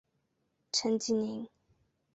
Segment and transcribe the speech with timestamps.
[0.71, 1.47] 陈吉宁。